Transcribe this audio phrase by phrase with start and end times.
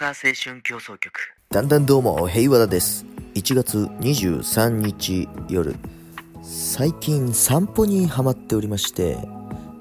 [0.00, 1.12] サー青春競争曲。
[1.50, 3.04] だんだんどうも平和田です。
[3.34, 5.76] 1月23日夜。
[6.42, 9.18] 最近散歩にハマっておりまして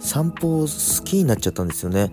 [0.01, 2.11] 散歩好きになっちゃったんですよね。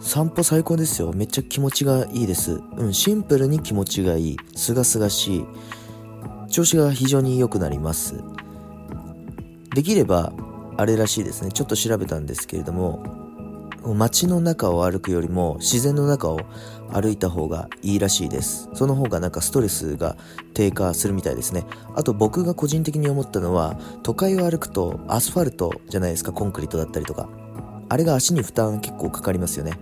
[0.00, 1.12] 散歩最高ですよ。
[1.12, 2.60] めっちゃ気持ちがいいです。
[2.76, 4.36] うんシンプルに気持ちがいい。
[4.56, 5.46] すがすがしい。
[6.50, 8.16] 調子が非常に良くなります。
[9.72, 10.32] できれば
[10.76, 11.52] あれらしいですね。
[11.52, 13.23] ちょっと調べたんですけれども
[13.92, 16.40] 街の中を歩くよりも自然の中を
[16.90, 18.70] 歩いた方がいいらしいです。
[18.72, 20.16] その方がなんかストレスが
[20.54, 21.64] 低下するみたいですね。
[21.94, 27.28] あと僕が個人的に思ったのは都会を歩くとアスファルトじゃないですかコンクリートだったりとか。
[27.90, 29.72] あれが足に負担結構かかりますよね。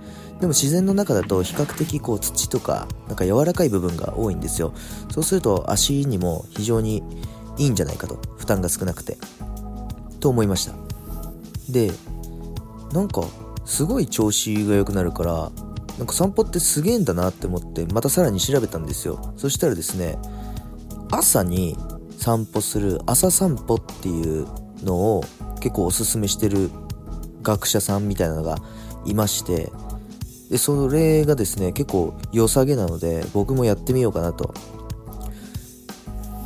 [0.41, 4.73] でも自然の中だと比較的こう土とかなんか柔らかい部分が多いんですよ。
[5.11, 7.03] そうすると足にも非常に
[7.59, 8.19] いいんじゃないかと。
[8.37, 9.19] 負担が少なくて。
[10.19, 10.73] と思いました。
[11.71, 11.93] で
[12.93, 13.23] なんか
[13.65, 15.51] すごい調子が良くなるから
[15.99, 19.35] なんか散歩ってすげえんだなって思ってまたさらに調べたんですよ。
[19.37, 20.19] そしたらですね
[21.11, 21.77] 朝に
[22.19, 24.47] 散歩する朝散歩っていう
[24.83, 25.25] のを
[25.61, 26.71] 結構おすすめしてる
[27.43, 28.57] 学者さんみたいなのが
[29.05, 29.71] いまして
[30.51, 34.55] でそれがですね結構良さげなので僕もやってみようかなと。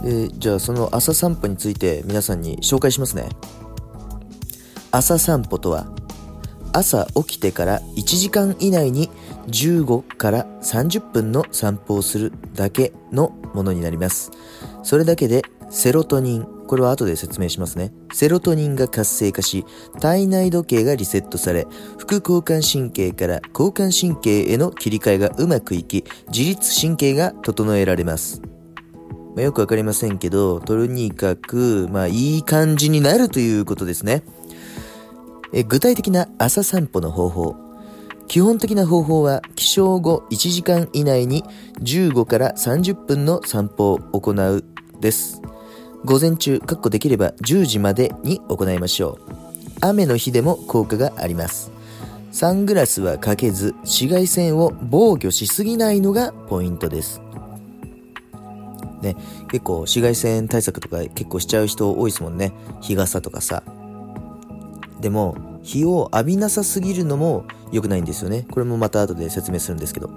[0.02, 3.28] でじゃあその朝散歩について皆さんに紹介しますね。
[4.92, 5.86] 朝散歩とは
[6.76, 9.08] 朝起きてから1時間以内に
[9.46, 14.30] 15から30分の散歩をするだけのものになります。
[14.82, 17.94] それだけでセロトニン、これは後で説明しますね。
[18.12, 19.64] セロトニンが活性化し、
[20.00, 21.66] 体内時計がリセットされ、
[21.96, 28.42] 副交感神経から交感神経への切り替えがうまくいき、自律神経が整えられます。
[29.34, 34.22] まあ、よくわかりませんけど、とにかく、まあいい感じになるということですね。
[35.52, 37.56] え具体的な朝散歩の方法。
[38.28, 41.44] 基本的な方法は起床後1時間以内に
[41.80, 44.64] 15から30分の散歩を行う
[45.00, 45.40] です。
[46.04, 49.32] 午前中かっこできれば10時までに行いましょう。
[49.80, 51.70] 雨の日でも効果があります。
[52.32, 57.20] サングラスはかけず紫外線を防御しすぎないのがポイントです。
[59.00, 59.14] ね、
[59.50, 62.52] 結構紫外線対策とか結構しちゃう人多いですもんね。
[62.80, 63.62] 日傘とかさ。
[65.00, 68.46] でも日を浴びなさすぎるのも良くないんですよね。
[68.50, 70.10] これもまた後で説明するんですけど。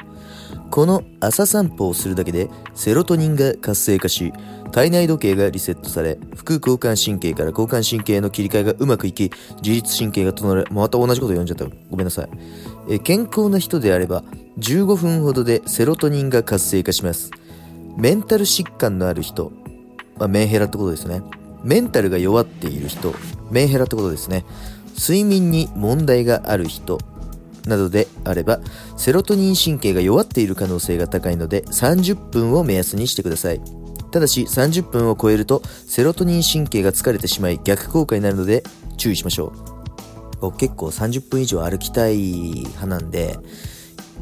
[0.70, 4.32] この朝散歩をするだけでセロトニンが活性化し
[4.72, 9.32] 体内時計がリセットされ副交感神経から交感神経への切り替えがうまくいき
[9.64, 11.66] 自律神経が整えまた同じこと読んじゃった。
[11.90, 12.30] ごめんなさい。
[12.88, 14.24] え健康な人であれば
[14.60, 17.32] 15分ほどでセロトニンが活性化します。
[17.98, 19.52] メンタル疾患のある人、
[20.18, 21.22] まあ、メンヘラってことですね。
[21.64, 23.14] メンタルが弱っている人
[23.52, 24.46] メンヘラってことですね。
[24.98, 26.98] 睡眠に問題がある人
[27.66, 28.60] などであれば
[28.98, 33.62] セロトニン神経が弱っている可能性が高いので30分を目安にしてください。
[34.12, 38.64] ただし30分を超えるとセロトニン神経が疲れてしまい逆効果になるので
[38.98, 39.52] 注意しましょう。
[40.42, 43.38] 僕結構30分以上歩きたい派なんで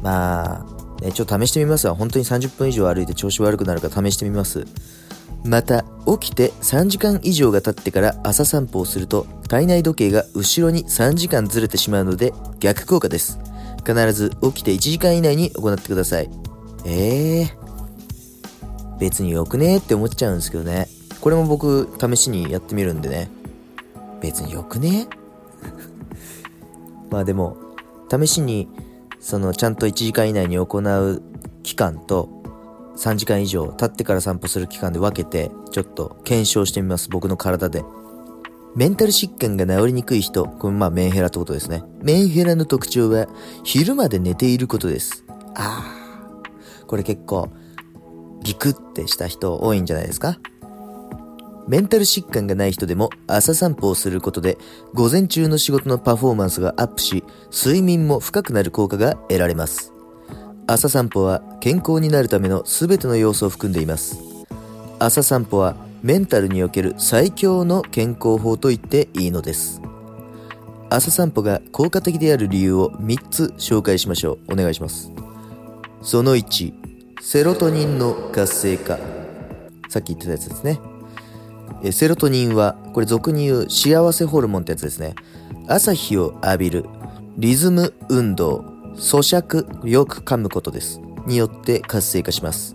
[0.02, 1.94] まあ、ね、ちょっと試してみますわ。
[1.94, 4.66] 本当に30分以上歩いて調子悪くなるか試してみます。
[5.44, 5.84] また
[6.18, 13.38] 起きて3時間以上が経ってから朝散歩をすると体内時計が後ろに3時間ずれてしまうので逆効果です。
[13.78, 16.28] 必ず起きて1時間以内に行ってください。
[16.84, 20.88] えー、別によくねって思っちゃうんですけどね。
[21.20, 23.30] これも僕試しにやってみるんでね。
[24.20, 25.06] 別によくね
[27.10, 27.56] まあでも
[28.10, 28.68] 試しに
[29.20, 31.22] そのちゃんと1時間以内に行う
[31.62, 32.37] 期間と
[32.98, 37.08] 3時間以上経ってから散歩する期間で分けてちょっと検証してみます。
[37.08, 37.84] 僕の体で。
[38.74, 40.44] メンタル疾患が治りにくい人。
[40.44, 41.84] これまあメンヘラってことですね。
[42.02, 43.28] メンヘラの特徴は
[43.64, 45.24] 昼まで寝ていることです。
[45.54, 47.50] ああこれ結構
[48.42, 50.38] ギクってした人多いんじゃないですか。
[51.68, 54.56] メンタル疾患がない人でも朝散歩をすることで
[54.94, 59.97] 午前中の仕事のパフォーマンスがアップし睡眠も深くなる効果が得られます。
[60.70, 64.20] 朝散歩は健康になるための全ての要素を含んでいます。
[64.98, 69.80] 朝散歩はメンタルにおける最強の健康法と言っていいのです。
[70.90, 74.52] 朝散歩が効果的である理由を3つ紹介しましょう。
[74.52, 75.10] お願いします。
[76.02, 76.74] その1
[77.22, 78.98] セロトニンの活性化。
[79.88, 80.80] さっき言ってたやつですね。
[81.82, 85.14] えセロトニンはこれ俗に言う幸せホルモンってやつですね。
[85.66, 86.84] 朝日を浴びる
[87.38, 88.77] リズム運動。
[88.96, 91.00] 咀嚼、よく噛むことです。
[91.26, 92.74] によって活性化します。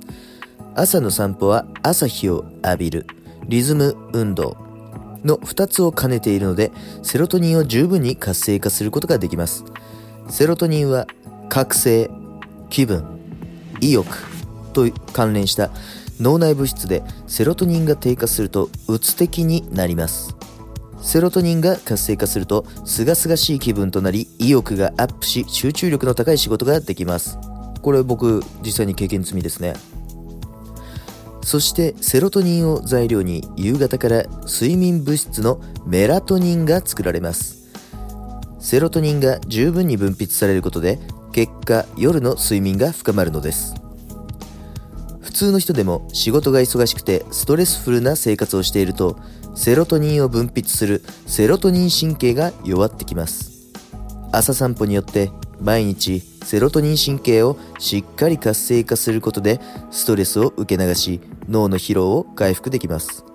[0.75, 3.07] 朝の散歩は朝日を浴びる、
[3.48, 4.57] リズム運動
[5.24, 6.71] の2つを兼ねているので、
[7.01, 9.65] セロトニンを十分に活性化することができます。
[10.30, 11.07] セロトニンは
[11.50, 12.10] 覚醒、
[12.69, 13.04] 気分、
[13.81, 14.07] 意欲
[14.74, 15.69] と関連した
[16.19, 20.36] 脳内物質でセロトニンが低下するとうつ的になります
[21.04, 27.38] セロトニンが活性化すると清々しい気分となり意欲がアップし集中力の高い仕事ができます。
[27.82, 29.76] これ僕実際に経験済みですね。
[31.44, 37.68] そしてセロトニンを材料に夕方から睡眠物質のメラトニンが作られます。
[38.60, 41.00] セロトニンが十分に分泌されることで
[41.34, 43.83] 結果夜の睡眠が深まるのです。
[45.34, 49.18] 普通の人でも仕事が忙しくてストレスフルな生活をしていると
[49.56, 53.52] セロトニンを分泌するセロトニン神経が弱ってきます。
[54.32, 59.60] 朝散歩によって毎日セロトニン神経をしっかり活性化することで
[59.90, 61.20] ストレスを受け流し
[61.50, 63.26] 脳の疲労を回復できます。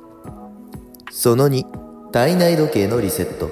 [1.11, 1.65] その2
[2.13, 3.51] 体内時計のリセット。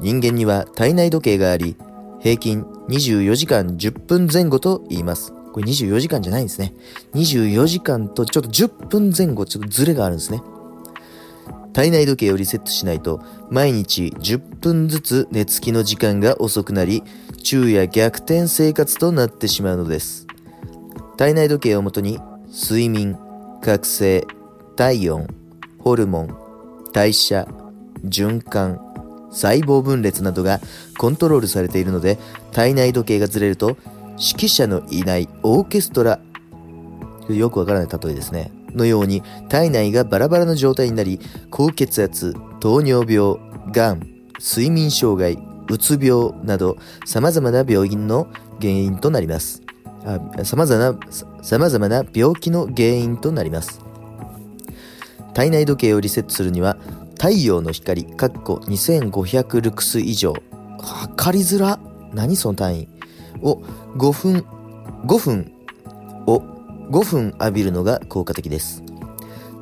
[0.00, 1.76] 人間には体内時計があり
[2.22, 5.34] 平均24時間10分前後と言います。
[5.52, 6.74] これ24時間じゃないんですね。
[7.14, 10.40] 24時間とちょっと10分前後ちょっとズレがあるんですね。
[11.72, 17.04] 体内時計をリセットしないと毎日10分ずつ寝つきの時間が遅くなり
[17.38, 20.26] 昼夜逆転生活となってしまうのです。
[21.16, 22.18] 体内時計をもとに
[22.48, 23.16] 睡眠
[23.62, 24.26] 覚醒
[24.76, 25.28] 体温
[25.78, 26.36] ホルモン
[26.92, 27.46] 代謝
[28.04, 28.80] 循環
[29.30, 30.60] 細胞分裂などが
[30.98, 32.18] コントロールされているので
[32.52, 33.76] 体内時計がずれると
[34.20, 36.20] 指揮者のいないオーケストラ。
[37.30, 38.52] よくわからない例えですね。
[38.74, 41.18] のように体内がバラバラの状態になり
[41.50, 43.36] 高血圧糖尿病
[43.72, 44.00] がん
[44.38, 46.76] 睡眠障害うつ病など
[47.06, 48.28] 様々な病院の
[48.60, 49.62] 原因となります。
[50.44, 50.98] 様々な
[51.42, 53.80] 様々な病気の原因となります。
[55.32, 56.76] 体内時計をリセットするには
[57.14, 60.34] 太陽の光かっこ2500ルクス以上。
[60.78, 61.80] 測りづら。
[62.12, 62.99] 何その単位。
[63.42, 63.62] を
[63.96, 64.46] 5分
[65.06, 65.52] 5分
[66.26, 66.42] を
[66.90, 68.82] 5分浴びるのが効果的です。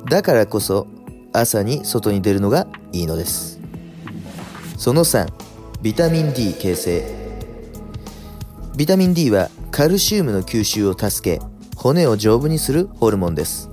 [0.09, 0.87] だからこそ
[1.33, 3.59] 朝に外に出るのがいいのです。
[4.77, 5.27] その3
[5.81, 7.19] ビタミン D 形成。
[8.75, 11.43] ビタミン D はカルシウムの吸収を助け
[11.75, 13.69] 骨を丈夫にするホルモンです。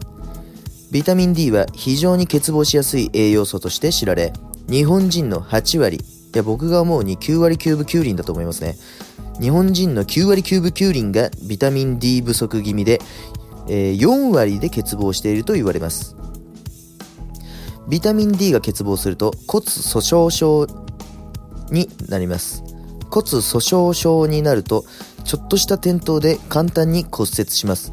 [0.92, 4.32] ビタミン D は非常に欠乏しやすい栄養素として知られ
[4.68, 6.00] 日本人の8割い
[6.36, 8.76] や僕が思うに9割9分9厘だと思いますね。
[9.40, 13.00] 日本人の9割9分9厘がビタミン D 不足気味で
[13.68, 16.16] えー、4割で欠乏していると言われます。
[17.88, 20.66] ビタミン D が欠乏すると骨粗しょう症
[21.70, 22.62] になります。
[23.10, 24.84] 骨粗しょう症になると
[25.24, 27.92] ちょっとした転倒で簡単に骨折します。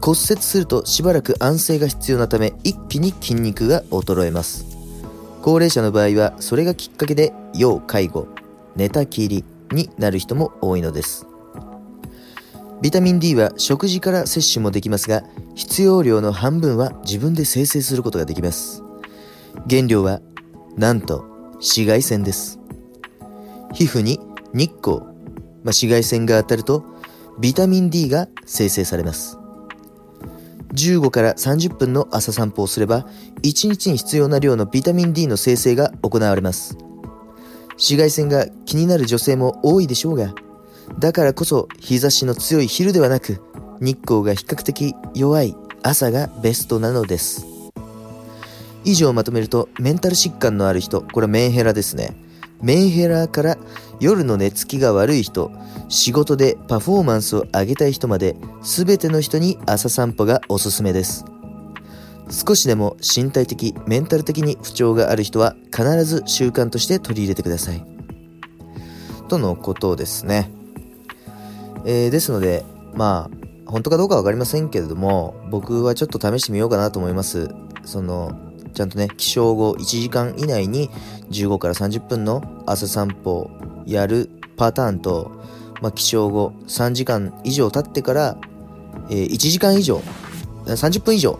[0.00, 4.66] 骨折するとしばらく安静が必要なため一気に筋肉が衰えます。
[5.42, 8.28] 高齢者の場合はそれがきっかけで要介護
[8.76, 11.26] 寝たきりになる人も多いのです
[12.82, 15.22] ビタミン D は食事から摂取もできますが、
[15.54, 18.82] 必要量の半分は自分で生成することができます。
[19.70, 20.20] 原料は、
[20.76, 21.24] なんと、
[21.54, 22.58] 紫外線です。
[23.72, 24.18] 皮膚に
[24.52, 25.06] 日光、まあ、
[25.66, 26.84] 紫外線が当たると、
[27.38, 29.38] ビタミン D が生成されます。
[30.74, 33.06] 15から30分の朝散歩をすれば、
[33.44, 36.76] 1日に必要な量のビタミン D の生成が行われます。
[37.76, 40.34] 紫外線が気になる女性も多いでしょうが、
[40.98, 43.40] だからこそ日差しの強い昼ではなく
[43.80, 47.46] 日光が比較的弱い朝がベストなのです。
[48.84, 52.16] 以上まとめるとメンタル疾患のある人これはメンヘラですね。
[52.60, 53.58] メンヘラから
[54.00, 55.50] 夜の寝つきが悪い人
[55.88, 61.24] 仕事でパフォーマンスを上げたい人まで全ての人に朝散歩がおすすめです。
[62.32, 67.84] 少しでも身体的メンタル的に不調がある人は必ず習慣として取り入れてください
[69.28, 70.50] とのことですね
[71.84, 77.48] えー、ですので、まあ、本当かどうか分かりませんけれども、僕はちょっと試してみようかなと思います。
[77.84, 78.32] その、
[78.74, 80.90] ちゃんとね、起床後1時間以内に
[81.30, 83.50] 15から30分の朝散歩を
[83.84, 85.32] やるパターンと、
[85.80, 88.38] まあ、起床後3時間以上経ってから、
[89.10, 90.00] えー、1時間以上、
[90.66, 91.38] 30分以上、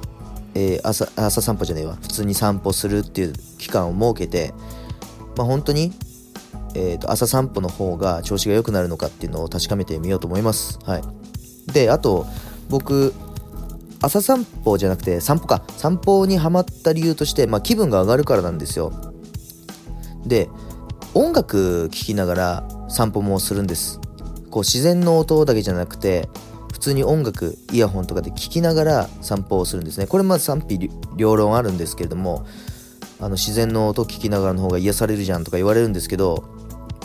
[0.55, 4.53] えー、朝朝散歩じゃねえわ、普通に散歩するっていう期間を設けて、
[5.37, 5.93] まあ、本当に
[6.75, 10.79] えー、と朝散歩の方が調子が良くなるのかっていうのを確かめてみようと思います。
[10.85, 11.03] はい、
[11.73, 12.27] であと
[12.69, 13.13] 僕
[14.01, 18.93] 朝散歩じゃなくて散歩か散歩にはまった理由として、まあ、気分が上がるからなんですよ。
[20.27, 20.49] で
[21.15, 24.01] 音楽聴きながら散歩もするんです。
[24.51, 26.29] こう自然の音だけじゃなくて
[26.83, 30.07] 通に音楽イヤホンとかで聴きながら散歩をするんですね。
[30.07, 32.47] これまず賛否両論あるんですけれども
[33.21, 36.45] あの自然の音聞きながらの方が癒されるじゃんとか言われるんですけど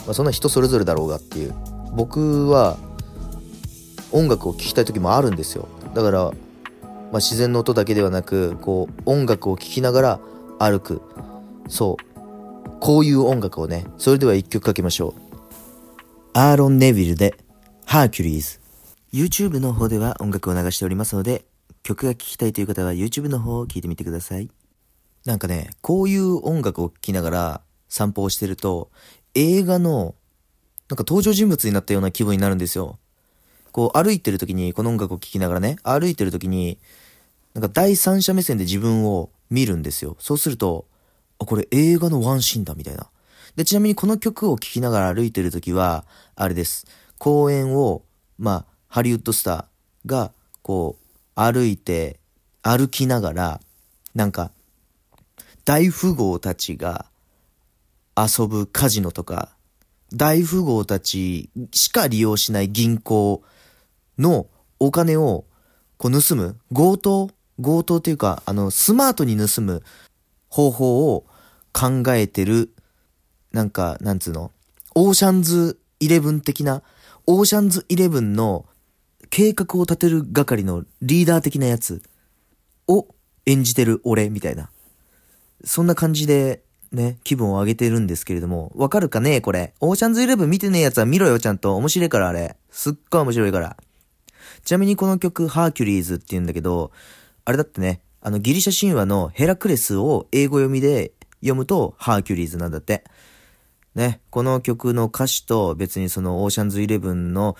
[0.08, 1.54] まあ、そんな人それぞれだろうがっていう。
[1.92, 2.78] 僕は
[4.10, 5.68] 音楽を聴きたい時もあるんですよ。
[5.92, 10.20] だから、まあ、自然の音だけではなくこう音楽を聴きながら
[10.58, 11.02] 歩く。
[11.68, 12.70] そう。
[12.80, 15.14] こういう音楽をねそれでは一曲かけましょう。
[16.32, 17.34] アーロン・ネビルで
[17.84, 18.67] ハーキュリーズ。
[19.12, 21.46] YouTube の方では音楽を流しておりますので
[21.82, 24.50] 曲が聴きたいという方は YouTube の方を聴いてみてください。
[25.24, 28.90] なんかねこういう音楽を聴きながら散歩をしてると
[29.34, 30.14] 映画の
[30.90, 32.98] なんか登場人物になったような気分になるんですよ。
[33.72, 36.78] こう歩いてる時にこの音楽を聴きながらね歩いてる時に
[37.54, 40.16] なんか第三者目線で自分を見るんですよ。
[40.18, 40.86] そうすると
[41.38, 43.08] あこれ映画のワンシーンだみたいな。
[43.56, 46.04] でちなみにこの曲を聴きながら歩いてる時は
[46.36, 46.86] あれです。
[47.16, 48.02] 公園を
[48.38, 52.18] まあハリウッドスターがこう歩いて
[52.62, 53.60] 歩きながら
[54.14, 54.50] なんか
[55.64, 57.06] 大富豪たちが
[58.16, 59.50] 遊ぶカジノとか
[60.12, 63.42] 大富豪たちしか利用しない銀行
[64.18, 64.46] の
[64.80, 65.44] お金を
[65.96, 67.30] こう盗む強盗
[67.60, 69.82] 強盗というか、あの、スマートに盗む
[70.48, 71.26] 方法を
[71.72, 72.72] 考えてる、
[73.52, 74.52] なんか、なんつうの
[74.94, 76.82] オーシャンズイレブン的な、
[77.26, 78.64] オーシャンズイレブンの
[79.30, 82.02] 計画を立てる係のリーダー的なやつ
[82.86, 83.06] を
[83.46, 84.70] 演じてる俺みたいな。
[85.64, 89.74] そんな感じでね、気分を上げてるんですけれども、わかるかねこれ。
[89.80, 91.76] オーシャンズイレブン見てねえやつは見ろよ、ちゃんと。
[91.76, 92.56] 面白いから、あれ。
[92.70, 93.76] すっごい面白いから。
[94.64, 96.90] ちなみにこの曲、ハーキュリーズって言うんだけど、
[97.44, 103.04] あれだってね、あのギリシャ神話のヘラクレスを英語読みで読むとハーキュリーズなんだって。
[103.94, 107.56] ね、この曲の歌詞と別にそのオーシャンズイレブンの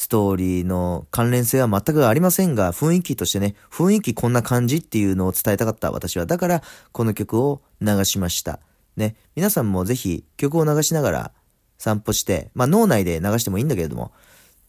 [0.00, 6.24] ストーリーの関連性は全くありませんが、雰囲気としてね、雰囲気こんな感じっていうのを伝えたかった私は。
[6.24, 6.62] だから、
[6.92, 8.60] この曲を流しました。
[8.96, 11.32] ね、皆さんもぜひ曲を流しながら
[11.78, 14.12] 散歩して、まあ脳内で流してもいいんだけれども、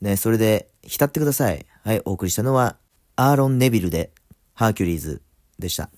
[0.02, 1.64] ね、それで浸ってください。
[1.84, 2.78] はい、お送りしたのは、
[3.16, 4.12] アーロン・ネビルで、
[4.56, 5.22] ハーキュリーズ
[5.60, 5.92] でした。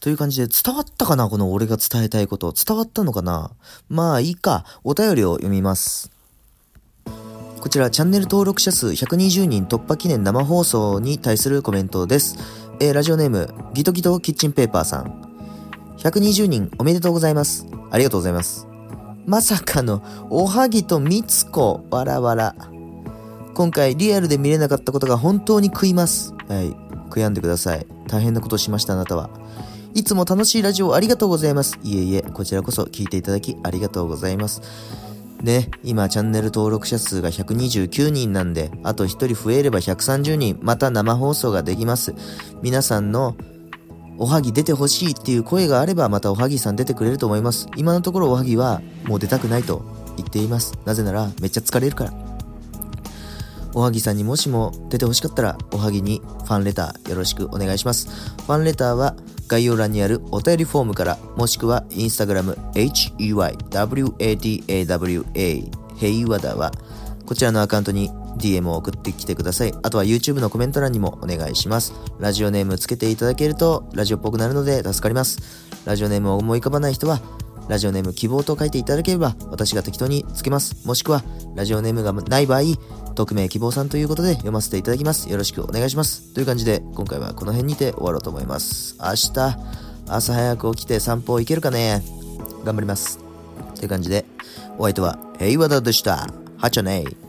[0.00, 1.28] という感じで伝わったかな？
[1.28, 2.52] この俺が伝えたいこと。
[2.52, 3.52] 伝わったのかな？
[3.88, 4.64] まあいいか。
[4.82, 6.10] お便りを読みます。
[7.62, 12.36] こちらチャンネル登録者数120人突破記念生放送に対するコメントです。
[12.80, 15.22] えー、ラジオネーム、ギトギトキッチンペーパーさん。
[15.98, 17.68] 120人おめでとうございます。
[17.92, 18.66] ありがとうございます。
[19.26, 22.56] まさかの、おはぎとみつこ、わらわら。
[23.54, 26.34] 今回リアルで見れなかったことが本当に食います。
[26.48, 26.74] はい。
[27.10, 27.86] 悔やんでください。
[28.08, 29.30] 大変なことをしましたあなたは。
[29.94, 31.78] いつも楽しいラジオありがとうございます。
[31.84, 35.11] いえいえ、こちらこそ聞いていただきありがとうございます。
[35.42, 42.14] ね、今チャンネル登録者数が129人なんで、あと1人増えれば130人、また生放送ができます。
[42.62, 43.36] 皆さんの
[44.18, 47.66] おはぎ出てほしいっていう声があればまたおはぎさん出てくれると思います。
[47.76, 49.82] 今のところおはぎはもう出たくないと
[50.16, 50.78] 言っています。
[50.84, 52.12] なぜならめっちゃ疲れるから。
[53.74, 58.08] おはぎさんにもしも出てほしかったらおはぎにファンレターよろしくお願いします。
[58.08, 59.16] ファンレターは
[59.52, 63.70] 概要欄にあるお便りフォームからもしくはインスタグラム HEYWADAWA
[65.98, 66.72] ヘイワダは
[67.26, 69.74] こちらのアカウントに DM を送ってきてください。
[69.82, 71.92] あとは YouTube のコメント欄にもお願いします。
[72.18, 75.38] ラジオネームつけていただけるとラジオっぽくなるので助かります。
[75.84, 77.20] ラジオネームを思い浮かばない人は
[77.68, 80.86] ラジオネーム希望と書いていただければ私が適当につけます。
[80.86, 81.22] もしくは
[81.54, 82.62] ラジオネームがない場合、
[83.14, 85.30] 匿名希望さんということで読ませていただきます。
[85.30, 86.34] よろしくお願いします。
[86.34, 88.96] という感じで今回はこの辺にて終わろうと思います。
[88.98, 89.56] 明日
[90.08, 92.02] 朝早く起きて散歩行けるかね？
[92.64, 93.18] 頑張ります。
[93.76, 94.24] という感じで
[94.78, 96.28] お相手は平和だでした。
[96.58, 97.21] はちゃねー。